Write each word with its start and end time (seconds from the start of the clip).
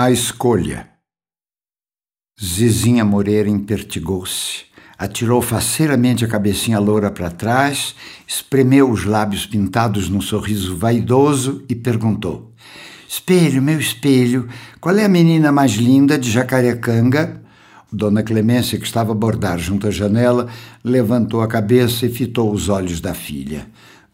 A 0.00 0.12
escolha. 0.12 0.88
Zizinha 2.40 3.04
Moreira 3.04 3.48
impertigou-se, 3.48 4.66
atirou 4.96 5.42
faceiramente 5.42 6.24
a 6.24 6.28
cabecinha 6.28 6.78
loura 6.78 7.10
para 7.10 7.32
trás, 7.32 7.96
espremeu 8.24 8.88
os 8.92 9.04
lábios 9.04 9.44
pintados 9.44 10.08
num 10.08 10.20
sorriso 10.20 10.76
vaidoso 10.76 11.64
e 11.68 11.74
perguntou: 11.74 12.54
Espelho, 13.08 13.60
meu 13.60 13.80
espelho, 13.80 14.48
qual 14.80 14.96
é 14.96 15.04
a 15.04 15.08
menina 15.08 15.50
mais 15.50 15.72
linda 15.72 16.16
de 16.16 16.30
Jacarecanga? 16.30 17.42
Dona 17.92 18.22
Clemência, 18.22 18.78
que 18.78 18.86
estava 18.86 19.10
a 19.10 19.16
bordar 19.16 19.58
junto 19.58 19.88
à 19.88 19.90
janela, 19.90 20.46
levantou 20.84 21.42
a 21.42 21.48
cabeça 21.48 22.06
e 22.06 22.08
fitou 22.08 22.52
os 22.52 22.68
olhos 22.68 23.00
da 23.00 23.14
filha. 23.14 23.66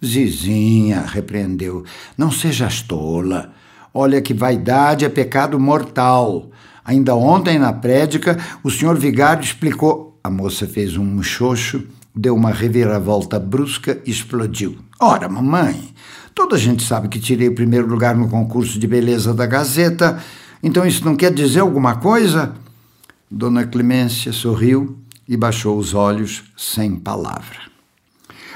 Zizinha, 0.02 1.02
repreendeu, 1.02 1.84
não 2.16 2.30
sejas 2.30 2.80
tola. 2.80 3.52
Olha 3.96 4.20
que 4.20 4.34
vaidade 4.34 5.04
é 5.04 5.08
pecado 5.08 5.58
mortal. 5.60 6.50
Ainda 6.84 7.14
ontem, 7.14 7.60
na 7.60 7.72
prédica, 7.72 8.36
o 8.64 8.68
senhor 8.68 8.98
vigário 8.98 9.44
explicou. 9.44 10.18
A 10.24 10.28
moça 10.28 10.66
fez 10.66 10.96
um 10.96 11.04
muxoxo, 11.04 11.84
deu 12.12 12.34
uma 12.34 12.50
reviravolta 12.50 13.38
brusca 13.38 14.02
e 14.04 14.10
explodiu. 14.10 14.78
Ora, 15.00 15.28
mamãe, 15.28 15.94
toda 16.34 16.56
a 16.56 16.58
gente 16.58 16.82
sabe 16.82 17.06
que 17.06 17.20
tirei 17.20 17.46
o 17.46 17.54
primeiro 17.54 17.86
lugar 17.86 18.16
no 18.16 18.28
concurso 18.28 18.80
de 18.80 18.86
beleza 18.88 19.32
da 19.32 19.46
Gazeta, 19.46 20.18
então 20.60 20.84
isso 20.84 21.04
não 21.04 21.14
quer 21.14 21.32
dizer 21.32 21.60
alguma 21.60 21.94
coisa? 21.94 22.52
Dona 23.30 23.64
Clemência 23.64 24.32
sorriu 24.32 24.98
e 25.28 25.36
baixou 25.36 25.78
os 25.78 25.94
olhos 25.94 26.42
sem 26.56 26.96
palavra. 26.96 27.73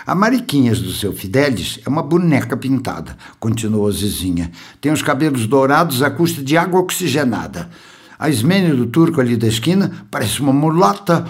A 0.09 0.15
Mariquinhas 0.15 0.81
do 0.81 0.91
seu 0.91 1.13
Fidelis 1.13 1.81
é 1.85 1.89
uma 1.91 2.03
boneca 2.03 2.57
pintada, 2.57 3.15
continuou 3.39 3.93
Zizinha. 3.93 4.51
Tem 4.81 4.91
os 4.91 5.03
cabelos 5.03 5.47
dourados 5.47 6.03
à 6.03 6.11
custa 6.11 6.43
de 6.43 6.57
água 6.57 6.81
oxigenada. 6.81 7.69
A 8.19 8.31
Ismênia 8.31 8.75
do 8.75 8.87
Turco 8.87 9.21
ali 9.21 9.37
da 9.37 9.47
esquina 9.47 10.07
parece 10.11 10.41
uma 10.41 10.51
mulata. 10.51 11.27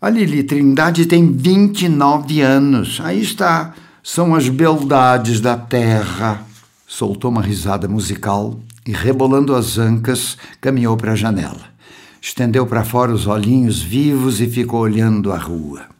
A 0.00 0.08
Lili 0.08 0.44
Trindade 0.44 1.04
tem 1.06 1.32
29 1.32 2.40
anos. 2.40 3.00
Aí 3.02 3.20
está. 3.20 3.74
São 4.04 4.36
as 4.36 4.48
beldades 4.48 5.40
da 5.40 5.56
terra. 5.56 6.46
Soltou 6.86 7.28
uma 7.28 7.42
risada 7.42 7.88
musical 7.88 8.56
e, 8.86 8.92
rebolando 8.92 9.52
as 9.52 9.78
ancas, 9.78 10.38
caminhou 10.60 10.96
para 10.96 11.10
a 11.10 11.16
janela. 11.16 11.72
Estendeu 12.20 12.68
para 12.68 12.84
fora 12.84 13.12
os 13.12 13.26
olhinhos 13.26 13.82
vivos 13.82 14.40
e 14.40 14.46
ficou 14.46 14.78
olhando 14.78 15.32
a 15.32 15.36
rua. 15.36 15.91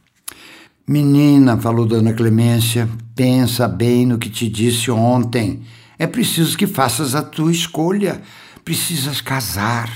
Menina, 0.87 1.57
falou 1.57 1.87
Dona 1.87 2.13
Clemência, 2.13 2.89
pensa 3.15 3.69
bem 3.69 4.05
no 4.05 4.19
que 4.19 4.29
te 4.29 4.49
disse 4.49 4.91
ontem. 4.91 5.63
É 5.97 6.09
preciso 6.09 6.59
que 6.59 6.67
faças 6.67 7.15
a 7.15 7.23
tua 7.23 7.53
escolha. 7.53 8.21
Precisas 8.65 9.21
casar. 9.21 9.89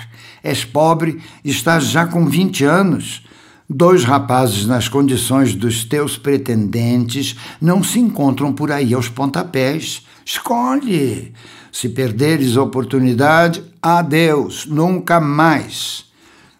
És 0.44 0.64
pobre 0.64 1.20
estás 1.44 1.86
já 1.86 2.06
com 2.06 2.24
20 2.26 2.64
anos. 2.64 3.24
Dois 3.68 4.04
rapazes 4.04 4.64
nas 4.64 4.88
condições 4.88 5.56
dos 5.56 5.84
teus 5.84 6.16
pretendentes 6.16 7.34
não 7.60 7.82
se 7.82 7.98
encontram 7.98 8.52
por 8.52 8.70
aí 8.70 8.94
aos 8.94 9.08
pontapés. 9.08 10.06
Escolhe. 10.24 11.34
Se 11.72 11.88
perderes 11.88 12.56
a 12.56 12.62
oportunidade, 12.62 13.64
adeus, 13.82 14.66
nunca 14.66 15.20
mais. 15.20 16.04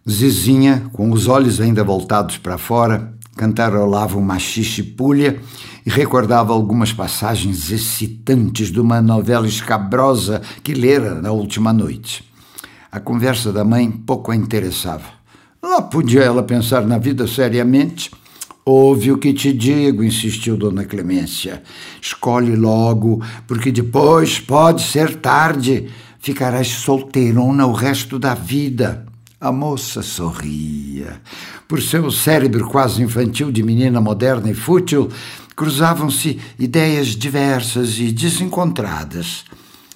Zizinha, 0.09 0.91
com 0.93 1.13
os 1.13 1.29
olhos 1.29 1.61
ainda 1.61 1.85
voltados 1.85 2.39
para 2.39 2.59
fora, 2.59 3.16
cantarolava 3.37 4.19
uma 4.19 4.39
xixipulha 4.39 5.39
e 5.85 5.91
recordava 5.91 6.53
algumas 6.53 6.93
passagens 6.93 7.71
excitantes 7.71 8.73
de 8.73 8.81
uma 8.81 9.01
novela 9.03 9.47
escabrosa 9.47 10.41
que 10.63 10.75
lera 10.75 11.15
na 11.21 11.31
última 11.31 11.73
noite. 11.73 12.25
A 12.91 12.99
conversa 12.99 13.53
da 13.53 13.65
mãe 13.65 13.91
pouco 13.91 14.33
a 14.33 14.37
interessava. 14.37 15.05
Lá 15.63 15.83
podia 15.83 16.23
ela 16.23 16.43
pensar 16.43 16.87
na 16.87 16.99
vida 16.99 17.27
seriamente. 17.27 18.11
Ouve 18.65 19.13
o 19.13 19.19
que 19.19 19.33
te 19.33 19.53
digo, 19.53 20.03
insistiu 20.03 20.57
Dona 20.57 20.85
Clemência. 20.85 21.63
Escolhe 22.01 22.57
logo, 22.57 23.23
porque 23.47 23.71
depois 23.71 24.41
pode 24.41 24.83
ser 24.83 25.17
tarde. 25.17 25.89
Ficarás 26.19 26.69
solteirona 26.69 27.67
o 27.67 27.73
resto 27.73 28.19
da 28.19 28.35
vida. 28.35 29.06
A 29.39 29.53
moça 29.53 30.01
sorria. 30.01 31.21
Por 31.69 31.83
seu 31.83 32.11
cérebro 32.11 32.67
quase 32.71 33.03
infantil 33.03 33.53
de 33.53 33.63
menina 33.63 34.01
moderna 34.01 34.51
e 34.51 34.55
fútil, 34.55 35.11
cruzavam-se 35.55 36.41
ideias 36.59 37.09
diversas 37.09 37.99
e 37.99 38.11
desencontradas. 38.11 39.45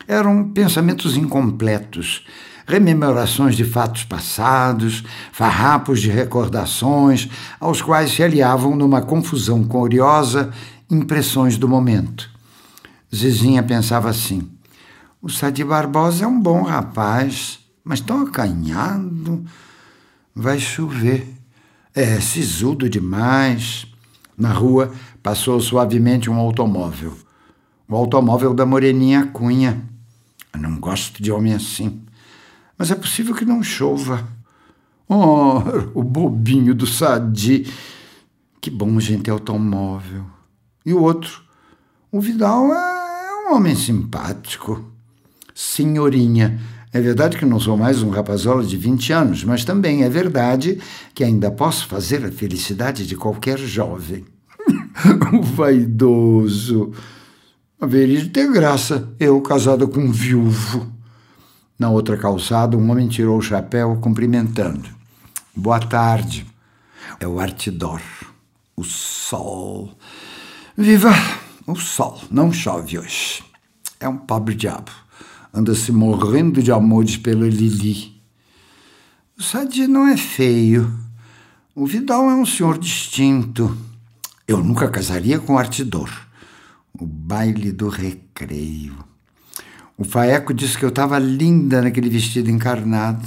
Eram 0.07 0.51
pensamentos 0.51 1.17
incompletos, 1.17 2.23
rememorações 2.67 3.57
de 3.57 3.65
fatos 3.65 4.05
passados, 4.05 5.03
farrapos 5.33 6.03
de 6.03 6.11
recordações, 6.11 7.27
aos 7.59 7.81
quais 7.81 8.11
se 8.11 8.23
aliavam 8.23 8.77
numa 8.77 9.01
confusão 9.01 9.65
curiosa 9.65 10.51
impressões 10.91 11.57
do 11.57 11.67
momento. 11.67 12.29
Zizinha 13.15 13.63
pensava 13.63 14.11
assim: 14.11 14.51
o 15.23 15.31
Sadi 15.31 15.65
Barbosa 15.65 16.25
é 16.25 16.29
um 16.29 16.39
bom 16.39 16.63
rapaz 16.63 17.61
mas 17.91 18.01
tão 18.01 18.23
acanhado. 18.23 19.45
Vai 20.33 20.61
chover. 20.61 21.27
É 21.93 22.21
sisudo 22.21 22.89
demais. 22.89 23.85
Na 24.39 24.53
rua 24.53 24.93
passou 25.21 25.61
suavemente 25.61 26.31
um 26.31 26.37
automóvel. 26.37 27.19
O 27.89 27.97
automóvel 27.97 28.55
da 28.55 28.65
Moreninha 28.65 29.27
Cunha. 29.27 29.83
Eu 30.53 30.61
não 30.61 30.79
gosto 30.79 31.21
de 31.21 31.33
homem 31.33 31.53
assim. 31.53 32.01
Mas 32.79 32.93
é 32.93 32.95
possível 32.95 33.35
que 33.35 33.45
não 33.45 33.61
chova. 33.61 34.25
Oh, 35.09 35.59
o 35.93 36.05
bobinho 36.05 36.77
do 36.77 36.87
Sadi. 36.87 37.67
Que 38.61 38.71
bom 38.71 39.01
gente 39.01 39.25
ter 39.25 39.33
automóvel. 39.33 40.25
E 40.87 40.95
o 40.95 41.03
outro? 41.03 41.43
O 42.13 42.21
Vidal 42.21 42.73
é 42.73 43.49
um 43.49 43.57
homem 43.57 43.75
simpático. 43.75 44.85
Senhorinha 45.53 46.61
é 46.93 47.01
verdade 47.01 47.39
que 47.39 47.45
não 47.45 47.61
sou 47.61 47.77
mais 47.77 48.03
um 48.03 48.11
rapazola 48.11 48.65
de 48.65 48.77
20 48.77 49.13
anos, 49.13 49.45
mas 49.45 49.65
também 49.65 50.03
é 50.03 50.09
verdade 50.09 50.81
que 51.15 51.23
ainda 51.23 51.49
posso 51.49 51.87
fazer 51.87 52.25
a 52.25 52.33
felicidade 52.33 53.07
de 53.07 53.15
qualquer 53.15 53.59
jovem. 53.59 54.25
o 55.33 55.41
vaidoso. 55.41 56.93
Haveria 57.81 58.21
de 58.21 58.31
ter 58.31 58.51
graça, 58.51 59.09
eu 59.21 59.41
casada 59.41 59.87
com 59.87 60.01
um 60.01 60.11
viúvo. 60.11 60.93
Na 61.79 61.91
outra 61.91 62.17
calçada, 62.17 62.77
um 62.77 62.91
homem 62.91 63.07
tirou 63.07 63.39
o 63.39 63.43
chapéu, 63.43 63.97
cumprimentando. 64.01 64.89
Boa 65.55 65.79
tarde. 65.79 66.45
É 67.21 67.27
o 67.27 67.39
Artidor. 67.39 68.03
O 68.77 68.83
sol. 68.83 69.97
Viva 70.77 71.13
o 71.67 71.77
sol! 71.77 72.21
Não 72.31 72.53
chove 72.53 72.99
hoje. 72.99 73.45
É 74.01 74.09
um 74.09 74.17
pobre 74.17 74.57
diabo 74.57 74.91
anda 75.53 75.75
se 75.75 75.93
morrendo 75.93 76.63
de 76.63 76.71
amores 76.71 77.17
pela 77.17 77.49
Lili. 77.49 78.21
O 79.39 79.43
Sadi 79.43 79.87
não 79.87 80.07
é 80.07 80.17
feio. 80.17 80.93
O 81.75 81.87
Vidal 81.87 82.31
é 82.31 82.35
um 82.35 82.47
senhor 82.47 82.79
distinto. 82.79 83.77
Eu 84.47 84.63
nunca 84.63 84.89
casaria 84.89 85.39
com 85.39 85.55
o 85.55 85.59
Artidor. 85.59 86.11
O 86.99 87.07
baile 87.07 87.73
do 87.73 87.89
recreio. 87.89 88.97
O 89.97 90.05
Faeco 90.05 90.55
disse 90.55 90.79
que 90.79 90.85
eu 90.85 90.89
estava 90.89 91.19
linda 91.19 91.83
naquele 91.83 92.09
vestido 92.09 92.51
encarnado. 92.51 93.27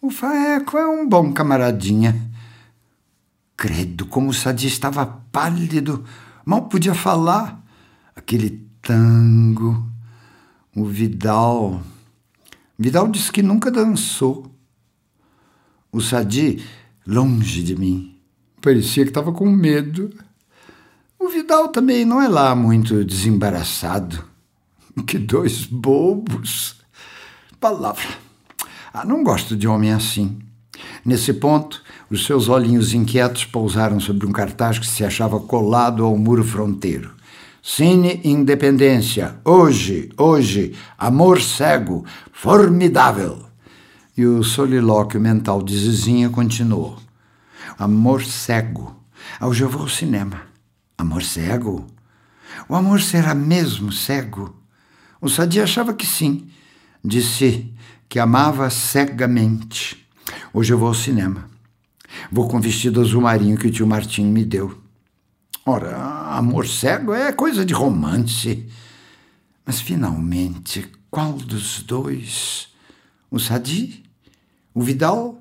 O 0.00 0.10
Faeco 0.10 0.76
é 0.76 0.86
um 0.86 1.08
bom 1.08 1.32
camaradinha. 1.32 2.30
Credo, 3.56 4.06
como 4.06 4.30
o 4.30 4.34
Sadi 4.34 4.66
estava 4.66 5.06
pálido, 5.06 6.04
mal 6.44 6.62
podia 6.62 6.94
falar. 6.94 7.62
Aquele 8.14 8.68
tango 8.82 9.93
o 10.74 10.84
Vidal. 10.84 11.82
Vidal 12.78 13.08
disse 13.08 13.30
que 13.30 13.42
nunca 13.42 13.70
dançou. 13.70 14.50
O 15.92 16.00
Sadi, 16.00 16.64
longe 17.06 17.62
de 17.62 17.76
mim, 17.76 18.16
parecia 18.60 19.04
que 19.04 19.10
estava 19.10 19.32
com 19.32 19.48
medo. 19.48 20.10
O 21.18 21.28
Vidal 21.28 21.68
também 21.68 22.04
não 22.04 22.20
é 22.20 22.28
lá 22.28 22.54
muito 22.54 23.04
desembaraçado. 23.04 24.24
Que 25.08 25.18
dois 25.18 25.66
bobos. 25.66 26.76
Palavra. 27.58 28.06
Ah, 28.92 29.04
não 29.04 29.24
gosto 29.24 29.56
de 29.56 29.66
homem 29.66 29.92
assim. 29.92 30.38
Nesse 31.04 31.32
ponto, 31.32 31.82
os 32.08 32.24
seus 32.24 32.48
olhinhos 32.48 32.94
inquietos 32.94 33.44
pousaram 33.44 33.98
sobre 33.98 34.24
um 34.24 34.30
cartaz 34.30 34.78
que 34.78 34.86
se 34.86 35.04
achava 35.04 35.40
colado 35.40 36.04
ao 36.04 36.16
muro 36.16 36.44
fronteiro. 36.44 37.12
Cine 37.66 38.20
Independência, 38.24 39.40
hoje, 39.42 40.10
hoje, 40.18 40.76
amor 40.98 41.40
cego, 41.40 42.04
formidável. 42.30 43.42
E 44.14 44.26
o 44.26 44.44
solilóquio 44.44 45.18
mental 45.18 45.62
de 45.62 45.74
Zizinha 45.74 46.28
continuou. 46.28 46.98
Amor 47.78 48.22
cego. 48.22 48.94
Hoje 49.40 49.64
eu 49.64 49.70
vou 49.70 49.80
ao 49.80 49.88
cinema. 49.88 50.42
Amor 50.98 51.22
cego? 51.22 51.86
O 52.68 52.74
amor 52.74 53.00
será 53.00 53.34
mesmo 53.34 53.90
cego? 53.90 54.54
O 55.18 55.30
Sadi 55.30 55.58
achava 55.58 55.94
que 55.94 56.06
sim. 56.06 56.46
Disse 57.02 57.72
que 58.10 58.18
amava 58.18 58.68
cegamente. 58.68 60.06
Hoje 60.52 60.70
eu 60.70 60.78
vou 60.78 60.88
ao 60.88 60.94
cinema. 60.94 61.48
Vou 62.30 62.46
com 62.46 62.58
o 62.58 62.60
vestido 62.60 63.00
azul 63.00 63.22
marinho 63.22 63.56
que 63.56 63.68
o 63.68 63.70
tio 63.70 63.86
Martim 63.86 64.26
me 64.26 64.44
deu. 64.44 64.84
Ora, 65.64 65.96
amor 66.34 66.66
cego 66.66 67.14
é 67.14 67.32
coisa 67.32 67.64
de 67.64 67.72
romance. 67.72 68.66
Mas 69.64 69.80
finalmente, 69.80 70.86
qual 71.10 71.32
dos 71.32 71.82
dois? 71.82 72.68
O 73.30 73.38
Sadi? 73.38 74.02
O 74.74 74.82
Vidal? 74.82 75.40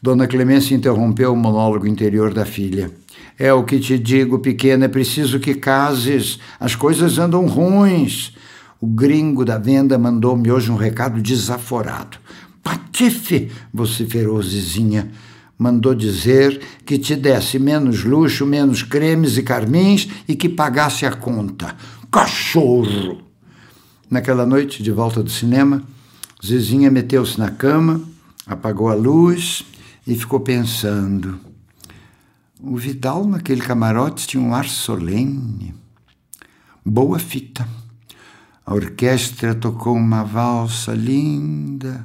Dona 0.00 0.26
Clemência 0.26 0.74
interrompeu 0.74 1.32
o 1.32 1.36
monólogo 1.36 1.86
interior 1.86 2.34
da 2.34 2.44
filha. 2.44 2.90
É 3.38 3.52
o 3.52 3.64
que 3.64 3.78
te 3.78 3.98
digo, 3.98 4.40
pequena, 4.40 4.86
é 4.86 4.88
preciso 4.88 5.38
que 5.38 5.54
cases. 5.54 6.38
As 6.58 6.74
coisas 6.74 7.18
andam 7.18 7.46
ruins. 7.46 8.34
O 8.80 8.86
gringo 8.86 9.44
da 9.44 9.58
venda 9.58 9.96
mandou-me 9.96 10.50
hoje 10.50 10.72
um 10.72 10.76
recado 10.76 11.22
desaforado. 11.22 12.18
Patife! 12.62 13.50
vociferou 13.72 14.42
Zizinha. 14.42 15.10
Mandou 15.58 15.94
dizer 15.94 16.60
que 16.84 16.98
te 16.98 17.14
desse 17.14 17.58
menos 17.58 18.04
luxo, 18.04 18.44
menos 18.46 18.82
cremes 18.82 19.36
e 19.36 19.42
carmins 19.42 20.08
e 20.26 20.34
que 20.34 20.48
pagasse 20.48 21.06
a 21.06 21.12
conta. 21.12 21.76
Cachorro! 22.10 23.22
Naquela 24.10 24.44
noite, 24.44 24.82
de 24.82 24.90
volta 24.90 25.22
do 25.22 25.30
cinema, 25.30 25.82
Zizinha 26.44 26.90
meteu-se 26.90 27.38
na 27.38 27.50
cama, 27.50 28.02
apagou 28.46 28.88
a 28.88 28.94
luz 28.94 29.64
e 30.06 30.14
ficou 30.14 30.40
pensando. 30.40 31.38
O 32.60 32.76
Vidal 32.76 33.26
naquele 33.26 33.60
camarote 33.60 34.26
tinha 34.26 34.42
um 34.42 34.54
ar 34.54 34.68
solene. 34.68 35.74
Boa 36.84 37.18
fita. 37.18 37.66
A 38.64 38.74
orquestra 38.74 39.54
tocou 39.54 39.96
uma 39.96 40.22
valsa 40.22 40.92
linda. 40.94 42.04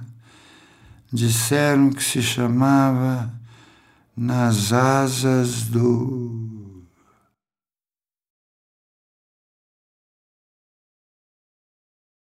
Disseram 1.12 1.90
que 1.90 2.04
se 2.04 2.22
chamava 2.22 3.32
Nas 4.16 4.74
Asas 4.74 5.64
do 5.64 6.67